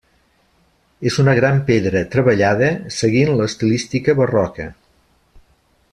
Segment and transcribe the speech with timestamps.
[1.09, 4.67] És una gran pedra treballada seguint l'estilística barroca.